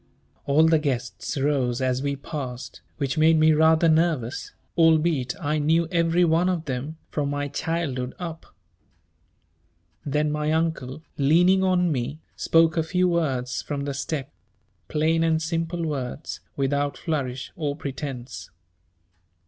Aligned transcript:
All 0.47 0.63
the 0.65 0.79
guests 0.79 1.37
rose 1.37 1.79
as 1.79 2.01
we 2.01 2.15
passed, 2.15 2.81
which 2.97 3.19
made 3.19 3.37
me 3.37 3.53
rather 3.53 3.87
nervous, 3.87 4.51
albeit 4.75 5.35
I 5.39 5.59
knew 5.59 5.87
every 5.91 6.25
one 6.25 6.49
of 6.49 6.65
them 6.65 6.97
from 7.11 7.29
my 7.29 7.47
childhood 7.49 8.15
up. 8.17 8.47
Then 10.03 10.31
my 10.31 10.51
Uncle, 10.53 11.03
leaning 11.19 11.63
on 11.63 11.91
me, 11.91 12.19
spoke 12.35 12.77
a 12.77 12.81
few 12.81 13.07
words 13.09 13.61
from 13.61 13.85
the 13.85 13.93
step, 13.93 14.31
plain 14.87 15.23
and 15.23 15.39
simple 15.39 15.85
words 15.85 16.39
without 16.55 16.97
flourish 16.97 17.51
or 17.55 17.75
pretence. 17.75 18.49